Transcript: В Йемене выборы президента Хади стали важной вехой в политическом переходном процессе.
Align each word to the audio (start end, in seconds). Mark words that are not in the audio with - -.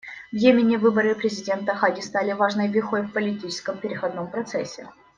В 0.31 0.35
Йемене 0.35 0.79
выборы 0.79 1.13
президента 1.13 1.75
Хади 1.75 2.01
стали 2.01 2.31
важной 2.31 2.67
вехой 2.69 3.03
в 3.03 3.11
политическом 3.11 3.77
переходном 3.77 4.31
процессе. 4.31 4.89